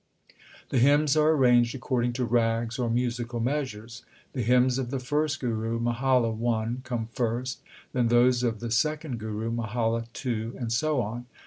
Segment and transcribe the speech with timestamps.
[0.69, 4.03] The hymns are arranged according to Rags, or musical measures.
[4.33, 7.61] The hymns of the first Guru, Mahalla I, come first,
[7.93, 11.27] then those of the second Guru, Mahalla II, and so on.